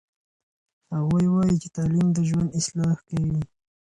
هغوی 0.95 1.25
وایي 1.33 1.55
چې 1.61 1.69
تعلیم 1.77 2.07
د 2.13 2.19
ژوند 2.29 2.49
اصلاح 2.59 2.97
کوي. 3.09 3.39